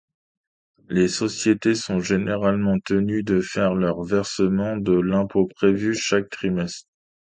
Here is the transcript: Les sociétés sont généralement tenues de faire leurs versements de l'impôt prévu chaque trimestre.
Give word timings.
Les 0.89 1.07
sociétés 1.07 1.75
sont 1.75 1.99
généralement 1.99 2.79
tenues 2.85 3.21
de 3.21 3.39
faire 3.39 3.75
leurs 3.75 4.01
versements 4.01 4.75
de 4.77 4.93
l'impôt 4.99 5.45
prévu 5.55 5.93
chaque 5.93 6.31
trimestre. 6.31 6.87